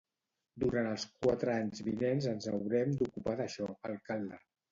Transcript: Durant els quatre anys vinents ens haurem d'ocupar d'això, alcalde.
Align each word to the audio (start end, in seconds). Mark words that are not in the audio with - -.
Durant 0.61 0.87
els 0.91 1.03
quatre 1.25 1.53
anys 1.57 1.83
vinents 1.89 2.29
ens 2.33 2.49
haurem 2.53 2.97
d'ocupar 3.01 3.37
d'això, 3.43 3.71
alcalde. 3.93 4.43